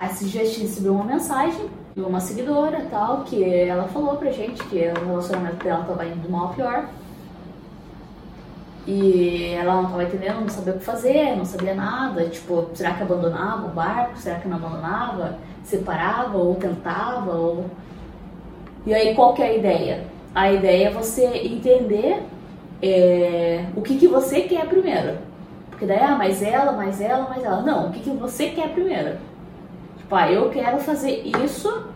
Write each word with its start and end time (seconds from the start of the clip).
A 0.00 0.06
gente 0.06 0.62
recebeu 0.62 0.94
uma 0.94 1.04
mensagem 1.04 1.68
de 1.94 2.00
uma 2.00 2.20
seguidora 2.20 2.86
tal, 2.90 3.22
que 3.22 3.44
ela 3.44 3.86
falou 3.88 4.16
pra 4.16 4.30
gente 4.30 4.64
que 4.64 4.78
o 4.78 5.06
relacionamento 5.06 5.62
dela 5.62 5.84
tava 5.84 6.06
indo 6.06 6.22
do 6.22 6.30
mal 6.30 6.46
ao 6.46 6.54
pior. 6.54 6.88
E 8.86 9.52
ela 9.52 9.74
não 9.74 9.90
tava 9.90 10.04
entendendo, 10.04 10.40
não 10.40 10.48
sabia 10.48 10.72
o 10.72 10.78
que 10.78 10.84
fazer, 10.84 11.36
não 11.36 11.44
sabia 11.44 11.74
nada. 11.74 12.24
Tipo, 12.30 12.70
será 12.72 12.94
que 12.94 13.02
abandonava 13.02 13.66
o 13.66 13.70
barco? 13.70 14.16
Será 14.16 14.40
que 14.40 14.48
não 14.48 14.56
abandonava? 14.56 15.36
Separava 15.62 16.38
ou 16.38 16.54
tentava? 16.54 17.32
Ou... 17.32 17.66
E 18.86 18.94
aí, 18.94 19.14
qual 19.14 19.34
que 19.34 19.42
é 19.42 19.48
a 19.48 19.54
ideia? 19.54 20.04
A 20.34 20.50
ideia 20.50 20.88
é 20.88 20.90
você 20.90 21.26
entender 21.26 22.22
é, 22.82 23.66
o 23.76 23.82
que, 23.82 23.98
que 23.98 24.08
você 24.08 24.40
quer 24.40 24.66
primeiro. 24.66 25.18
Porque 25.68 25.84
daí, 25.84 26.00
ah, 26.00 26.16
mais 26.16 26.42
ela, 26.42 26.72
mais 26.72 27.02
ela, 27.02 27.28
mais 27.28 27.44
ela. 27.44 27.60
Não, 27.60 27.88
o 27.88 27.92
que, 27.92 28.00
que 28.00 28.10
você 28.10 28.48
quer 28.48 28.70
primeiro? 28.70 29.18
Ah, 30.10 30.30
eu 30.30 30.50
quero 30.50 30.78
fazer 30.78 31.22
isso 31.44 31.86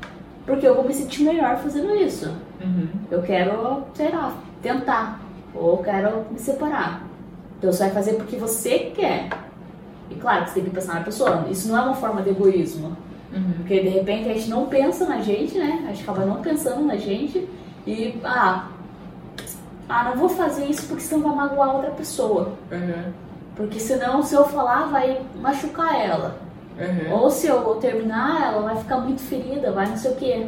porque 0.46 0.66
eu 0.66 0.74
vou 0.74 0.84
me 0.84 0.94
sentir 0.94 1.24
melhor 1.24 1.56
fazendo 1.56 1.94
isso. 1.94 2.30
Uhum. 2.62 2.88
Eu 3.10 3.22
quero, 3.22 3.82
sei 3.94 4.10
lá, 4.10 4.34
tentar. 4.62 5.20
Ou 5.54 5.72
eu 5.72 5.78
quero 5.78 6.24
me 6.30 6.38
separar. 6.38 7.02
Então 7.58 7.72
você 7.72 7.84
vai 7.84 7.92
fazer 7.92 8.14
porque 8.14 8.36
você 8.36 8.92
quer. 8.94 9.28
E 10.10 10.14
claro 10.16 10.44
que 10.44 10.50
você 10.50 10.60
tem 10.60 10.64
que 10.64 10.70
pensar 10.70 10.94
na 10.94 11.00
pessoa. 11.00 11.46
Isso 11.50 11.68
não 11.68 11.78
é 11.78 11.82
uma 11.82 11.94
forma 11.94 12.22
de 12.22 12.30
egoísmo. 12.30 12.96
Uhum. 13.32 13.52
Porque 13.56 13.80
de 13.80 13.88
repente 13.88 14.28
a 14.28 14.34
gente 14.34 14.50
não 14.50 14.66
pensa 14.66 15.06
na 15.06 15.20
gente, 15.20 15.58
né? 15.58 15.84
A 15.88 15.92
gente 15.92 16.02
acaba 16.02 16.24
não 16.24 16.42
pensando 16.42 16.82
na 16.82 16.96
gente 16.96 17.48
e, 17.86 18.20
ah, 18.22 18.68
ah, 19.88 20.04
não 20.04 20.16
vou 20.16 20.28
fazer 20.28 20.66
isso 20.66 20.86
porque 20.86 21.02
senão 21.02 21.22
vai 21.22 21.48
magoar 21.48 21.76
outra 21.76 21.90
pessoa. 21.90 22.52
Uhum. 22.70 23.12
Porque 23.56 23.78
senão, 23.78 24.22
se 24.22 24.34
eu 24.34 24.44
falar, 24.44 24.86
vai 24.86 25.20
machucar 25.40 26.00
ela. 26.00 26.38
Uhum. 26.78 27.12
Ou 27.22 27.30
se 27.30 27.46
eu 27.46 27.62
terminar, 27.76 28.52
ela 28.52 28.62
vai 28.62 28.76
ficar 28.76 28.98
muito 28.98 29.20
ferida, 29.20 29.70
vai 29.72 29.86
não 29.86 29.96
sei 29.96 30.10
o 30.10 30.16
quê. 30.16 30.46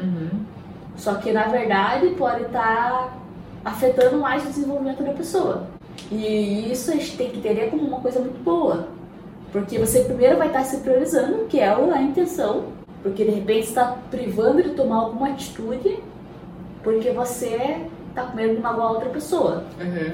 Uhum. 0.00 0.30
Só 0.96 1.14
que 1.14 1.32
na 1.32 1.44
verdade 1.48 2.08
pode 2.10 2.42
estar 2.44 3.16
afetando 3.64 4.18
mais 4.18 4.44
o 4.44 4.48
desenvolvimento 4.48 5.02
da 5.02 5.12
pessoa. 5.12 5.66
E 6.10 6.70
isso 6.70 6.90
a 6.90 6.94
gente 6.94 7.16
tem 7.16 7.30
que 7.30 7.38
entender 7.38 7.70
como 7.70 7.82
uma 7.82 8.00
coisa 8.00 8.20
muito 8.20 8.42
boa. 8.42 8.88
Porque 9.50 9.78
você 9.78 10.00
primeiro 10.00 10.36
vai 10.36 10.48
estar 10.48 10.64
se 10.64 10.78
priorizando, 10.78 11.46
que 11.46 11.60
é 11.60 11.68
a 11.68 12.02
intenção. 12.02 12.64
Porque 13.02 13.24
de 13.24 13.30
repente 13.30 13.68
está 13.68 13.96
privando 14.10 14.62
de 14.62 14.70
tomar 14.70 14.96
alguma 14.96 15.28
atitude 15.28 15.98
porque 16.82 17.10
você 17.10 17.80
está 18.10 18.24
com 18.24 18.36
medo 18.36 18.54
de 18.56 18.60
magoar 18.60 18.92
outra 18.92 19.08
pessoa, 19.08 19.64
Uhum. 19.80 20.12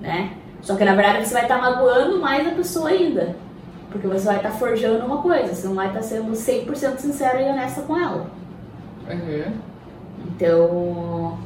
né? 0.00 0.32
Só 0.60 0.74
que 0.76 0.84
na 0.84 0.94
verdade 0.94 1.26
você 1.26 1.32
vai 1.32 1.42
estar 1.42 1.60
magoando 1.60 2.20
mais 2.20 2.46
a 2.46 2.50
pessoa 2.50 2.88
ainda. 2.90 3.36
Porque 3.92 4.06
você 4.06 4.24
vai 4.24 4.36
estar 4.36 4.50
forjando 4.52 5.04
uma 5.04 5.18
coisa, 5.18 5.54
você 5.54 5.66
não 5.66 5.74
vai 5.74 5.88
estar 5.88 6.02
sendo 6.02 6.32
100% 6.32 6.98
sincera 6.98 7.40
e 7.40 7.50
honesta 7.50 7.82
com 7.82 7.96
ela. 7.96 8.30
Uhum. 9.08 9.52
Então, 10.26 11.38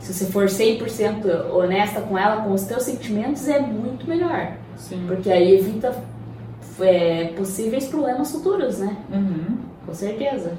se 0.00 0.14
você 0.14 0.26
for 0.26 0.46
100% 0.46 1.50
honesta 1.52 2.00
com 2.00 2.16
ela, 2.16 2.42
com 2.42 2.52
os 2.52 2.62
teus 2.62 2.84
sentimentos, 2.84 3.48
é 3.48 3.58
muito 3.60 4.08
melhor. 4.08 4.52
Sim. 4.76 5.04
Porque 5.08 5.30
aí 5.30 5.56
evita 5.56 5.94
é, 6.80 7.32
possíveis 7.36 7.88
problemas 7.88 8.30
futuros, 8.30 8.78
né? 8.78 8.96
Uhum. 9.12 9.58
Com 9.84 9.94
certeza. 9.94 10.52